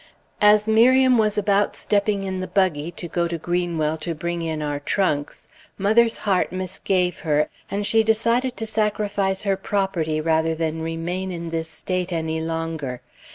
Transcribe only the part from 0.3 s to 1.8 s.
As Miriam was about